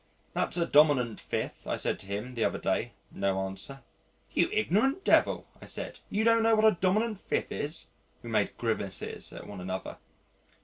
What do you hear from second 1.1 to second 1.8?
fifth," I